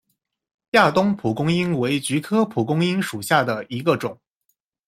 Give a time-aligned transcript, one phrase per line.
[0.71, 4.19] 亚东蒲公英为菊科蒲公英属下的一个种。